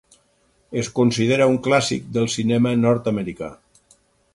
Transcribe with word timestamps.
Es 0.83 0.89
considera 1.01 1.47
un 1.53 1.59
clàssic 1.69 2.09
del 2.17 2.29
cinema 2.39 2.73
nord-americà. 2.87 3.57